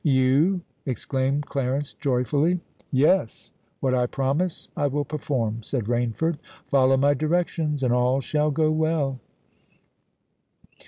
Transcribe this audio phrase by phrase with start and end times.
[0.03, 2.59] "You?" exclaimed Clarence joyfully.
[2.91, 3.51] "Yes:
[3.81, 6.39] what I promise, I will perform," said Rainford.
[6.65, 9.19] "Follow my directions—and all shall go well."